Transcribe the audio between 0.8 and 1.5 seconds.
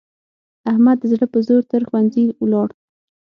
د زړه په